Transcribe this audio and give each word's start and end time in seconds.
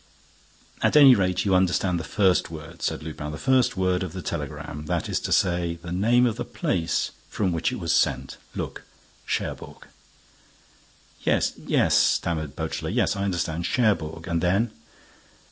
"At 0.81 0.97
any 0.97 1.13
rate, 1.13 1.45
you 1.45 1.53
understand 1.53 1.99
the 1.99 2.03
first 2.03 2.49
word," 2.49 2.81
said 2.81 3.03
Lupin, 3.03 3.31
"the 3.31 3.37
first 3.37 3.77
word 3.77 4.01
of 4.01 4.13
the 4.13 4.23
telegram—that 4.23 5.07
is 5.07 5.19
to 5.19 5.31
say, 5.31 5.75
the 5.79 5.91
name 5.91 6.25
of 6.25 6.37
the 6.37 6.43
place 6.43 7.11
from 7.29 7.51
which 7.51 7.71
it 7.71 7.75
was 7.79 7.93
sent—look—'Cherbourg.'" 7.93 9.85
"Yes—yes," 11.23 11.95
stammered 11.95 12.55
Beautrelet. 12.55 12.95
"Yes—I 12.95 13.23
understand—'Cherbourg' 13.25 14.27
and 14.27 14.41
then?" 14.41 14.71